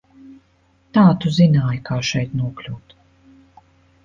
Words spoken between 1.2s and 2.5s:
tu zināji, kā šeit